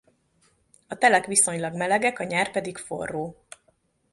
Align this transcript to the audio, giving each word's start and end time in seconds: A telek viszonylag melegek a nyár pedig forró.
A 0.87 0.95
telek 0.97 1.25
viszonylag 1.25 1.73
melegek 1.75 2.19
a 2.19 2.23
nyár 2.23 2.51
pedig 2.51 2.77
forró. 2.77 3.45